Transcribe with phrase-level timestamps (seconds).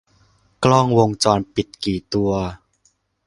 [0.63, 2.31] กล้องวงจรปิดกี่ตัว